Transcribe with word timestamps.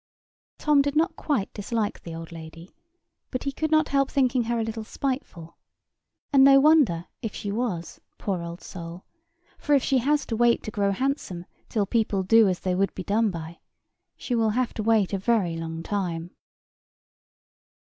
Tom 0.57 0.81
did 0.81 0.95
not 0.95 1.15
quite 1.15 1.53
dislike 1.53 2.01
the 2.01 2.15
old 2.15 2.31
lady: 2.31 2.71
but 3.29 3.43
he 3.43 3.51
could 3.51 3.69
not 3.69 3.89
help 3.89 4.09
thinking 4.09 4.45
her 4.45 4.59
a 4.59 4.63
little 4.63 4.83
spiteful—and 4.83 6.43
no 6.43 6.59
wonder 6.59 7.05
if 7.21 7.35
she 7.35 7.51
was, 7.51 8.01
poor 8.17 8.41
old 8.41 8.61
soul; 8.61 9.05
for 9.59 9.75
if 9.75 9.83
she 9.83 9.99
has 9.99 10.25
to 10.25 10.35
wait 10.35 10.63
to 10.63 10.71
grow 10.71 10.89
handsome 10.89 11.45
till 11.69 11.85
people 11.85 12.23
do 12.23 12.47
as 12.47 12.61
they 12.61 12.73
would 12.73 12.95
be 12.95 13.03
done 13.03 13.29
by, 13.29 13.59
she 14.17 14.33
will 14.33 14.49
have 14.49 14.73
to 14.73 14.81
wait 14.81 15.13
a 15.13 15.19
very 15.19 15.55
long 15.55 15.83
time. 15.83 16.31